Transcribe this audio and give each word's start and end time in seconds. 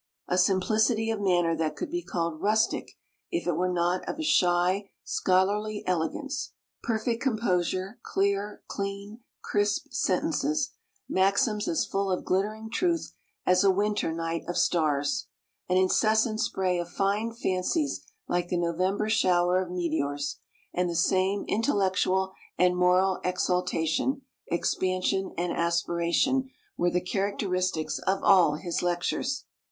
A 0.27 0.35
simplicity 0.39 1.11
of 1.11 1.21
manner 1.21 1.55
that 1.55 1.75
could 1.75 1.91
be 1.91 2.01
called 2.01 2.41
rustic 2.41 2.93
if 3.29 3.45
it 3.45 3.53
were 3.53 3.71
not 3.71 4.03
of 4.09 4.17
a 4.17 4.23
shy, 4.23 4.89
scholarly 5.03 5.83
elegance; 5.85 6.53
perfect 6.81 7.21
composure, 7.21 7.99
clear, 8.01 8.63
clean, 8.67 9.19
crisp 9.43 9.89
sentences; 9.91 10.71
maxims 11.07 11.67
as 11.67 11.85
full 11.85 12.09
of 12.11 12.25
glittering 12.25 12.71
truth 12.71 13.13
as 13.45 13.63
a 13.63 13.69
winter 13.69 14.11
night 14.11 14.41
of 14.47 14.57
stars; 14.57 15.27
an 15.69 15.77
incessant 15.77 16.39
spray 16.41 16.79
of 16.79 16.89
fine 16.89 17.31
fancies 17.31 18.01
like 18.27 18.47
the 18.47 18.57
November 18.57 19.07
shower 19.07 19.61
of 19.61 19.69
meteors; 19.69 20.39
and 20.73 20.89
the 20.89 20.95
same 20.95 21.45
intellectual 21.47 22.33
and 22.57 22.75
moral 22.75 23.19
exaltation, 23.23 24.23
expansion, 24.47 25.31
and 25.37 25.53
aspiration, 25.53 26.49
were 26.75 26.89
the 26.89 27.01
characteristics 27.01 27.99
of 28.07 28.23
all 28.23 28.55
his 28.55 28.81
lectures. 28.81 29.45